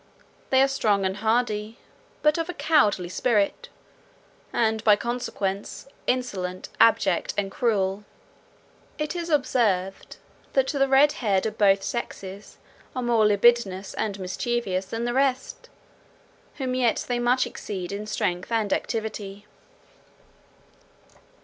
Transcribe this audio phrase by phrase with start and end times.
[0.49, 1.77] They are strong and hardy,
[2.23, 3.69] but of a cowardly spirit,
[4.51, 8.03] and, by consequence, insolent, abject, and cruel.
[8.97, 10.17] It is observed,
[10.53, 12.57] that the red haired of both sexes
[12.95, 15.69] are more libidinous and mischievous than the rest,
[16.55, 19.45] whom yet they much exceed in strength and activity.